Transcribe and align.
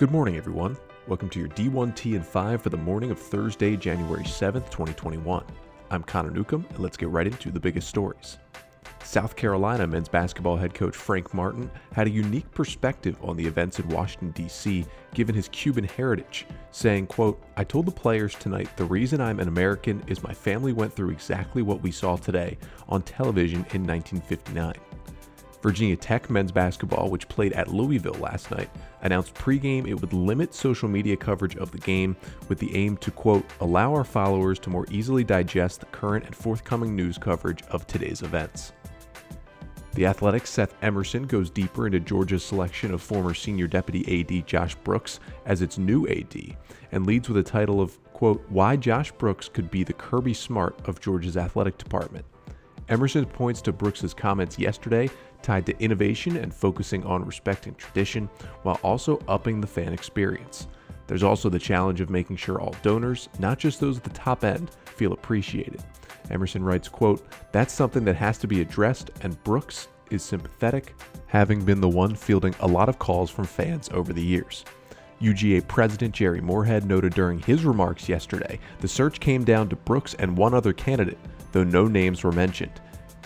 Good 0.00 0.12
morning, 0.12 0.38
everyone. 0.38 0.78
Welcome 1.08 1.28
to 1.28 1.38
your 1.38 1.50
D1T 1.50 2.16
and 2.16 2.26
5 2.26 2.62
for 2.62 2.70
the 2.70 2.76
morning 2.78 3.10
of 3.10 3.18
Thursday, 3.18 3.76
January 3.76 4.24
7th, 4.24 4.70
2021. 4.70 5.44
I'm 5.90 6.02
Connor 6.02 6.30
Newcomb, 6.30 6.64
and 6.70 6.78
let's 6.78 6.96
get 6.96 7.10
right 7.10 7.26
into 7.26 7.50
the 7.50 7.60
biggest 7.60 7.86
stories. 7.86 8.38
South 9.04 9.36
Carolina 9.36 9.86
men's 9.86 10.08
basketball 10.08 10.56
head 10.56 10.72
coach 10.72 10.96
Frank 10.96 11.34
Martin 11.34 11.70
had 11.92 12.06
a 12.06 12.10
unique 12.10 12.50
perspective 12.52 13.18
on 13.22 13.36
the 13.36 13.46
events 13.46 13.78
in 13.78 13.86
Washington, 13.90 14.30
D.C., 14.30 14.86
given 15.12 15.34
his 15.34 15.48
Cuban 15.48 15.84
heritage, 15.84 16.46
saying, 16.70 17.06
quote, 17.06 17.38
I 17.58 17.64
told 17.64 17.84
the 17.84 17.92
players 17.92 18.34
tonight 18.36 18.74
the 18.78 18.86
reason 18.86 19.20
I'm 19.20 19.38
an 19.38 19.48
American 19.48 20.02
is 20.06 20.22
my 20.22 20.32
family 20.32 20.72
went 20.72 20.94
through 20.94 21.10
exactly 21.10 21.60
what 21.60 21.82
we 21.82 21.90
saw 21.90 22.16
today 22.16 22.56
on 22.88 23.02
television 23.02 23.66
in 23.74 23.86
1959. 23.86 24.72
Virginia 25.62 25.96
Tech 25.96 26.30
men's 26.30 26.52
basketball, 26.52 27.10
which 27.10 27.28
played 27.28 27.52
at 27.52 27.68
Louisville 27.68 28.14
last 28.14 28.50
night, 28.50 28.70
announced 29.02 29.34
pregame 29.34 29.86
it 29.86 30.00
would 30.00 30.12
limit 30.12 30.54
social 30.54 30.88
media 30.88 31.16
coverage 31.16 31.56
of 31.56 31.70
the 31.70 31.78
game 31.78 32.16
with 32.48 32.58
the 32.58 32.74
aim 32.74 32.96
to, 32.98 33.10
quote, 33.10 33.44
allow 33.60 33.92
our 33.94 34.04
followers 34.04 34.58
to 34.60 34.70
more 34.70 34.86
easily 34.90 35.24
digest 35.24 35.80
the 35.80 35.86
current 35.86 36.24
and 36.24 36.34
forthcoming 36.34 36.96
news 36.96 37.18
coverage 37.18 37.62
of 37.70 37.86
today's 37.86 38.22
events. 38.22 38.72
The 39.92 40.06
Athletic's 40.06 40.50
Seth 40.50 40.76
Emerson 40.82 41.26
goes 41.26 41.50
deeper 41.50 41.86
into 41.86 41.98
Georgia's 41.98 42.44
selection 42.44 42.94
of 42.94 43.02
former 43.02 43.34
senior 43.34 43.66
deputy 43.66 44.20
AD 44.20 44.46
Josh 44.46 44.76
Brooks 44.76 45.18
as 45.46 45.62
its 45.62 45.78
new 45.78 46.06
AD 46.06 46.56
and 46.92 47.06
leads 47.06 47.28
with 47.28 47.38
a 47.38 47.42
title 47.42 47.80
of, 47.80 48.00
quote, 48.12 48.44
Why 48.48 48.76
Josh 48.76 49.10
Brooks 49.12 49.48
Could 49.48 49.70
Be 49.70 49.82
the 49.82 49.92
Kirby 49.92 50.32
Smart 50.32 50.78
of 50.88 51.00
Georgia's 51.00 51.36
athletic 51.36 51.76
department. 51.76 52.24
Emerson 52.88 53.24
points 53.24 53.60
to 53.62 53.72
Brooks's 53.72 54.14
comments 54.14 54.58
yesterday 54.58 55.08
tied 55.42 55.66
to 55.66 55.78
innovation 55.78 56.36
and 56.36 56.54
focusing 56.54 57.04
on 57.04 57.24
respecting 57.24 57.74
tradition 57.74 58.28
while 58.62 58.78
also 58.82 59.20
upping 59.28 59.60
the 59.60 59.66
fan 59.66 59.92
experience. 59.92 60.66
There's 61.06 61.22
also 61.22 61.48
the 61.48 61.58
challenge 61.58 62.00
of 62.00 62.08
making 62.08 62.36
sure 62.36 62.60
all 62.60 62.76
donors, 62.82 63.28
not 63.38 63.58
just 63.58 63.80
those 63.80 63.96
at 63.96 64.04
the 64.04 64.10
top 64.10 64.44
end, 64.44 64.70
feel 64.84 65.12
appreciated. 65.12 65.82
Emerson 66.30 66.62
writes, 66.62 66.88
quote, 66.88 67.26
That's 67.50 67.74
something 67.74 68.04
that 68.04 68.16
has 68.16 68.38
to 68.38 68.46
be 68.46 68.60
addressed, 68.60 69.10
and 69.22 69.42
Brooks 69.42 69.88
is 70.10 70.22
sympathetic, 70.22 70.94
having 71.26 71.64
been 71.64 71.80
the 71.80 71.88
one 71.88 72.14
fielding 72.14 72.54
a 72.60 72.68
lot 72.68 72.88
of 72.88 72.98
calls 72.98 73.30
from 73.30 73.44
fans 73.44 73.88
over 73.92 74.12
the 74.12 74.22
years. 74.22 74.64
UGA 75.20 75.66
President 75.68 76.14
Jere 76.14 76.40
Morehead 76.40 76.86
noted 76.86 77.12
during 77.12 77.40
his 77.40 77.64
remarks 77.64 78.08
yesterday 78.08 78.58
the 78.78 78.88
search 78.88 79.20
came 79.20 79.44
down 79.44 79.68
to 79.68 79.76
Brooks 79.76 80.14
and 80.14 80.36
one 80.36 80.54
other 80.54 80.72
candidate, 80.72 81.18
though 81.52 81.64
no 81.64 81.86
names 81.86 82.24
were 82.24 82.32
mentioned. 82.32 82.80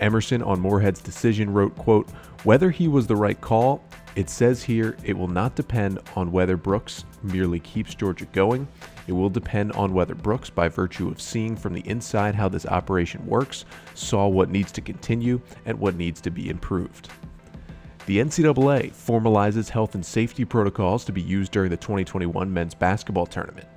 Emerson 0.00 0.42
on 0.42 0.60
Morehead's 0.60 1.00
decision 1.00 1.52
wrote, 1.52 1.76
quote, 1.76 2.08
Whether 2.44 2.70
he 2.70 2.88
was 2.88 3.06
the 3.06 3.16
right 3.16 3.40
call, 3.40 3.84
it 4.16 4.28
says 4.28 4.62
here 4.62 4.96
it 5.04 5.16
will 5.16 5.28
not 5.28 5.54
depend 5.54 6.00
on 6.16 6.32
whether 6.32 6.56
Brooks 6.56 7.04
merely 7.22 7.60
keeps 7.60 7.94
Georgia 7.94 8.24
going. 8.26 8.66
It 9.06 9.12
will 9.12 9.30
depend 9.30 9.72
on 9.72 9.94
whether 9.94 10.14
Brooks, 10.14 10.50
by 10.50 10.68
virtue 10.68 11.08
of 11.08 11.20
seeing 11.20 11.56
from 11.56 11.74
the 11.74 11.86
inside 11.86 12.34
how 12.34 12.48
this 12.48 12.66
operation 12.66 13.24
works, 13.26 13.64
saw 13.94 14.26
what 14.26 14.50
needs 14.50 14.72
to 14.72 14.80
continue 14.80 15.40
and 15.64 15.78
what 15.78 15.96
needs 15.96 16.20
to 16.22 16.30
be 16.30 16.48
improved. 16.48 17.10
The 18.06 18.18
NCAA 18.18 18.92
formalizes 18.92 19.68
health 19.68 19.94
and 19.94 20.04
safety 20.04 20.44
protocols 20.44 21.04
to 21.04 21.12
be 21.12 21.22
used 21.22 21.52
during 21.52 21.70
the 21.70 21.76
2021 21.76 22.52
men's 22.52 22.74
basketball 22.74 23.26
tournament 23.26 23.68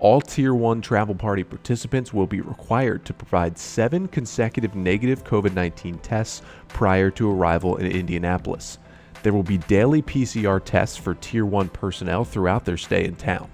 all 0.00 0.22
Tier 0.22 0.54
1 0.54 0.80
travel 0.80 1.14
party 1.14 1.44
participants 1.44 2.12
will 2.12 2.26
be 2.26 2.40
required 2.40 3.04
to 3.04 3.12
provide 3.12 3.58
seven 3.58 4.08
consecutive 4.08 4.74
negative 4.74 5.24
COVID 5.24 5.52
19 5.52 5.98
tests 5.98 6.40
prior 6.68 7.10
to 7.10 7.30
arrival 7.30 7.76
in 7.76 7.86
Indianapolis. 7.86 8.78
There 9.22 9.34
will 9.34 9.42
be 9.42 9.58
daily 9.58 10.00
PCR 10.00 10.64
tests 10.64 10.96
for 10.96 11.14
Tier 11.14 11.44
1 11.44 11.68
personnel 11.68 12.24
throughout 12.24 12.64
their 12.64 12.78
stay 12.78 13.04
in 13.04 13.14
town. 13.14 13.50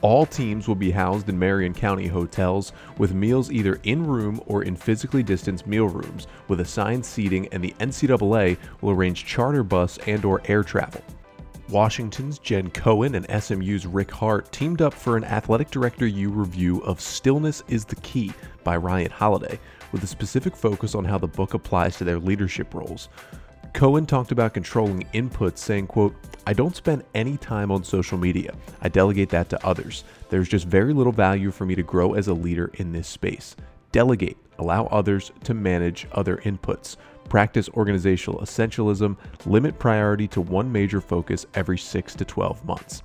All 0.00 0.26
teams 0.26 0.66
will 0.66 0.74
be 0.74 0.90
housed 0.90 1.28
in 1.28 1.38
Marion 1.38 1.72
County 1.72 2.08
hotels 2.08 2.72
with 2.98 3.14
meals 3.14 3.52
either 3.52 3.78
in 3.84 4.04
room 4.04 4.40
or 4.46 4.64
in 4.64 4.74
physically 4.74 5.22
distanced 5.22 5.68
meal 5.68 5.86
rooms 5.86 6.26
with 6.48 6.60
assigned 6.60 7.06
seating 7.06 7.46
and 7.48 7.62
the 7.62 7.74
NCAA 7.78 8.56
will 8.80 8.90
arrange 8.90 9.24
charter 9.24 9.62
bus 9.62 9.98
and 10.06 10.24
or 10.24 10.42
air 10.46 10.64
travel. 10.64 11.00
Washington's 11.68 12.38
Jen 12.38 12.70
Cohen 12.70 13.16
and 13.16 13.42
SMU's 13.42 13.86
Rick 13.86 14.12
Hart 14.12 14.52
teamed 14.52 14.80
up 14.80 14.94
for 14.94 15.16
an 15.16 15.24
Athletic 15.24 15.68
Director 15.68 16.06
U 16.06 16.30
review 16.30 16.78
of 16.82 17.00
Stillness 17.00 17.64
is 17.66 17.84
the 17.84 17.96
Key 17.96 18.32
by 18.62 18.76
Ryan 18.76 19.10
Holiday, 19.10 19.58
with 19.90 20.04
a 20.04 20.06
specific 20.06 20.54
focus 20.54 20.94
on 20.94 21.04
how 21.04 21.18
the 21.18 21.26
book 21.26 21.54
applies 21.54 21.96
to 21.96 22.04
their 22.04 22.20
leadership 22.20 22.72
roles. 22.72 23.08
Cohen 23.72 24.06
talked 24.06 24.30
about 24.30 24.54
controlling 24.54 25.08
inputs, 25.12 25.58
saying, 25.58 25.88
quote, 25.88 26.14
I 26.46 26.52
don't 26.52 26.76
spend 26.76 27.02
any 27.16 27.36
time 27.36 27.72
on 27.72 27.82
social 27.82 28.16
media. 28.16 28.54
I 28.80 28.88
delegate 28.88 29.30
that 29.30 29.48
to 29.48 29.66
others. 29.66 30.04
There's 30.30 30.48
just 30.48 30.68
very 30.68 30.92
little 30.92 31.12
value 31.12 31.50
for 31.50 31.66
me 31.66 31.74
to 31.74 31.82
grow 31.82 32.14
as 32.14 32.28
a 32.28 32.34
leader 32.34 32.70
in 32.74 32.92
this 32.92 33.08
space. 33.08 33.56
Delegate, 33.90 34.36
allow 34.60 34.86
others 34.86 35.32
to 35.42 35.52
manage 35.52 36.06
other 36.12 36.36
inputs 36.44 36.96
practice 37.28 37.68
organizational 37.70 38.40
essentialism, 38.40 39.16
limit 39.44 39.78
priority 39.78 40.28
to 40.28 40.40
one 40.40 40.70
major 40.70 41.00
focus 41.00 41.46
every 41.54 41.78
6 41.78 42.14
to 42.14 42.24
12 42.24 42.64
months. 42.64 43.02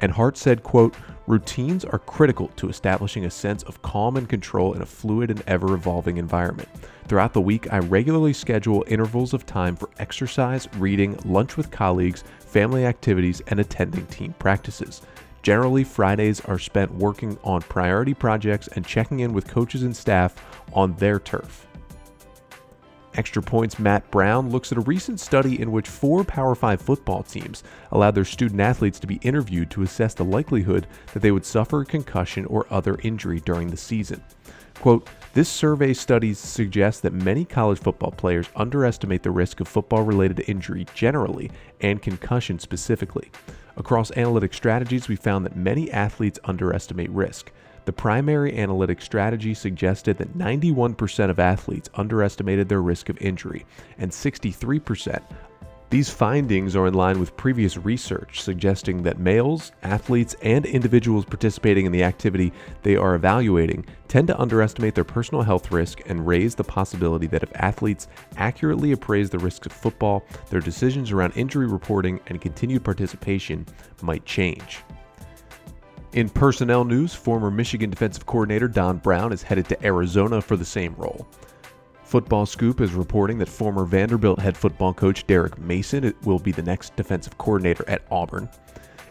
And 0.00 0.12
Hart 0.12 0.36
said, 0.36 0.62
quote, 0.62 0.94
routines 1.26 1.84
are 1.84 1.98
critical 1.98 2.48
to 2.56 2.68
establishing 2.68 3.24
a 3.24 3.30
sense 3.30 3.62
of 3.62 3.80
calm 3.82 4.16
and 4.16 4.28
control 4.28 4.74
in 4.74 4.82
a 4.82 4.86
fluid 4.86 5.30
and 5.30 5.42
ever 5.46 5.74
evolving 5.74 6.18
environment. 6.18 6.68
Throughout 7.06 7.32
the 7.32 7.40
week, 7.40 7.72
I 7.72 7.78
regularly 7.78 8.32
schedule 8.32 8.84
intervals 8.86 9.32
of 9.32 9.46
time 9.46 9.76
for 9.76 9.90
exercise, 9.98 10.68
reading, 10.76 11.18
lunch 11.24 11.56
with 11.56 11.70
colleagues, 11.70 12.24
family 12.40 12.86
activities, 12.86 13.40
and 13.46 13.60
attending 13.60 14.06
team 14.06 14.34
practices. 14.38 15.02
Generally, 15.42 15.84
Fridays 15.84 16.40
are 16.40 16.58
spent 16.58 16.92
working 16.94 17.38
on 17.44 17.60
priority 17.62 18.14
projects 18.14 18.68
and 18.68 18.86
checking 18.86 19.20
in 19.20 19.32
with 19.34 19.46
coaches 19.46 19.82
and 19.82 19.94
staff 19.94 20.34
on 20.72 20.96
their 20.96 21.20
turf. 21.20 21.66
Extra 23.14 23.42
Points 23.42 23.78
Matt 23.78 24.10
Brown 24.10 24.50
looks 24.50 24.72
at 24.72 24.78
a 24.78 24.82
recent 24.82 25.20
study 25.20 25.60
in 25.60 25.70
which 25.70 25.88
four 25.88 26.24
Power 26.24 26.54
5 26.54 26.80
football 26.80 27.22
teams 27.22 27.62
allowed 27.92 28.14
their 28.14 28.24
student 28.24 28.60
athletes 28.60 28.98
to 29.00 29.06
be 29.06 29.20
interviewed 29.22 29.70
to 29.70 29.82
assess 29.82 30.14
the 30.14 30.24
likelihood 30.24 30.86
that 31.12 31.20
they 31.20 31.30
would 31.30 31.44
suffer 31.44 31.84
concussion 31.84 32.44
or 32.46 32.66
other 32.70 32.98
injury 33.02 33.40
during 33.40 33.68
the 33.68 33.76
season. 33.76 34.22
Quote, 34.74 35.08
this 35.32 35.48
survey 35.48 35.94
studies 35.94 36.38
suggest 36.38 37.02
that 37.02 37.12
many 37.12 37.44
college 37.44 37.78
football 37.78 38.10
players 38.10 38.48
underestimate 38.56 39.22
the 39.22 39.30
risk 39.30 39.60
of 39.60 39.68
football 39.68 40.02
related 40.02 40.44
injury 40.48 40.86
generally 40.94 41.50
and 41.80 42.02
concussion 42.02 42.58
specifically. 42.58 43.30
Across 43.76 44.12
analytic 44.12 44.54
strategies, 44.54 45.08
we 45.08 45.16
found 45.16 45.44
that 45.44 45.56
many 45.56 45.90
athletes 45.90 46.38
underestimate 46.44 47.10
risk. 47.10 47.50
The 47.84 47.92
primary 47.92 48.58
analytic 48.58 49.02
strategy 49.02 49.54
suggested 49.54 50.18
that 50.18 50.38
91% 50.38 51.30
of 51.30 51.38
athletes 51.38 51.90
underestimated 51.94 52.68
their 52.68 52.82
risk 52.82 53.08
of 53.08 53.18
injury, 53.20 53.66
and 53.98 54.10
63% 54.10 55.22
these 55.94 56.10
findings 56.10 56.74
are 56.74 56.88
in 56.88 56.94
line 56.94 57.20
with 57.20 57.36
previous 57.36 57.76
research 57.76 58.42
suggesting 58.42 59.04
that 59.04 59.20
males, 59.20 59.70
athletes, 59.84 60.34
and 60.42 60.66
individuals 60.66 61.24
participating 61.24 61.86
in 61.86 61.92
the 61.92 62.02
activity 62.02 62.52
they 62.82 62.96
are 62.96 63.14
evaluating 63.14 63.86
tend 64.08 64.26
to 64.26 64.40
underestimate 64.40 64.96
their 64.96 65.04
personal 65.04 65.44
health 65.44 65.70
risk 65.70 66.00
and 66.06 66.26
raise 66.26 66.56
the 66.56 66.64
possibility 66.64 67.28
that 67.28 67.44
if 67.44 67.52
athletes 67.54 68.08
accurately 68.38 68.90
appraise 68.90 69.30
the 69.30 69.38
risks 69.38 69.66
of 69.66 69.72
football, 69.72 70.24
their 70.50 70.58
decisions 70.58 71.12
around 71.12 71.32
injury 71.36 71.68
reporting 71.68 72.18
and 72.26 72.40
continued 72.40 72.82
participation 72.82 73.64
might 74.02 74.24
change. 74.24 74.82
In 76.14 76.28
personnel 76.28 76.84
news, 76.84 77.12
former 77.12 77.50
Michigan 77.50 77.90
defensive 77.90 78.24
coordinator 78.24 78.68
Don 78.68 78.98
Brown 78.98 79.32
is 79.32 79.42
headed 79.42 79.68
to 79.68 79.84
Arizona 79.84 80.40
for 80.40 80.56
the 80.56 80.64
same 80.64 80.94
role. 80.94 81.26
Football 82.04 82.46
Scoop 82.46 82.80
is 82.80 82.92
reporting 82.92 83.36
that 83.38 83.48
former 83.48 83.84
Vanderbilt 83.84 84.38
head 84.38 84.56
football 84.56 84.94
coach 84.94 85.26
Derek 85.26 85.58
Mason 85.58 86.14
will 86.22 86.38
be 86.38 86.52
the 86.52 86.62
next 86.62 86.94
defensive 86.94 87.36
coordinator 87.36 87.84
at 87.88 88.06
Auburn. 88.12 88.48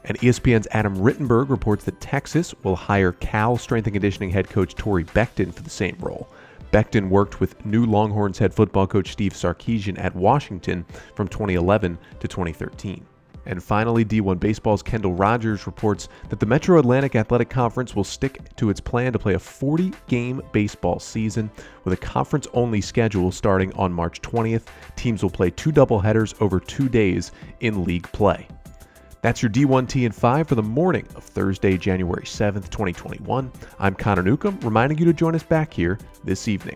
And 0.05 0.17
ESPN's 0.19 0.69
Adam 0.71 0.95
Rittenberg 0.95 1.49
reports 1.49 1.83
that 1.83 1.99
Texas 1.99 2.55
will 2.63 2.77
hire 2.77 3.11
Cal 3.11 3.57
strength 3.57 3.87
and 3.87 3.93
conditioning 3.95 4.29
head 4.29 4.49
coach 4.49 4.73
Torre 4.73 5.03
Becton 5.03 5.53
for 5.53 5.63
the 5.63 5.69
same 5.69 5.97
role. 5.99 6.29
Becton 6.71 7.09
worked 7.09 7.41
with 7.41 7.65
new 7.65 7.85
Longhorns 7.85 8.37
head 8.37 8.53
football 8.53 8.87
coach 8.87 9.11
Steve 9.11 9.33
Sarkisian 9.33 9.99
at 9.99 10.15
Washington 10.15 10.85
from 11.15 11.27
2011 11.27 11.97
to 12.21 12.27
2013. 12.29 13.05
And 13.45 13.61
finally, 13.61 14.05
D1 14.05 14.39
Baseball's 14.39 14.81
Kendall 14.81 15.13
Rogers 15.13 15.65
reports 15.65 16.07
that 16.29 16.39
the 16.39 16.45
Metro 16.45 16.79
Atlantic 16.79 17.15
Athletic 17.15 17.49
Conference 17.49 17.95
will 17.95 18.03
stick 18.03 18.55
to 18.55 18.69
its 18.69 18.79
plan 18.79 19.13
to 19.13 19.19
play 19.19 19.33
a 19.33 19.39
40 19.39 19.93
game 20.07 20.41
baseball 20.51 20.99
season 20.99 21.51
with 21.83 21.93
a 21.93 21.97
conference 21.97 22.47
only 22.53 22.81
schedule 22.81 23.31
starting 23.31 23.73
on 23.73 23.91
March 23.91 24.21
20th. 24.21 24.63
Teams 24.95 25.23
will 25.23 25.29
play 25.29 25.49
two 25.49 25.71
doubleheaders 25.71 26.39
over 26.41 26.59
two 26.59 26.87
days 26.87 27.31
in 27.59 27.83
league 27.83 28.09
play. 28.11 28.47
That's 29.21 29.41
your 29.41 29.49
D1T 29.51 30.05
and 30.05 30.13
5 30.13 30.47
for 30.49 30.55
the 30.55 30.61
morning 30.61 31.07
of 31.15 31.23
Thursday, 31.23 31.77
January 31.77 32.25
7th, 32.25 32.69
2021. 32.69 33.51
I'm 33.79 33.95
Connor 33.95 34.21
Newcomb, 34.21 34.59
reminding 34.61 34.97
you 34.97 35.05
to 35.05 35.13
join 35.13 35.33
us 35.33 35.43
back 35.43 35.73
here 35.73 35.97
this 36.25 36.49
evening. 36.49 36.75